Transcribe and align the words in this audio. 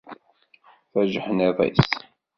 D 0.93 0.95
ajeḥniḍ-is. 1.01 1.87